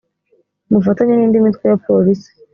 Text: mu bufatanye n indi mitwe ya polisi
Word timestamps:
mu 0.69 0.75
bufatanye 0.79 1.13
n 1.15 1.21
indi 1.25 1.43
mitwe 1.45 1.65
ya 1.71 1.77
polisi 1.85 2.31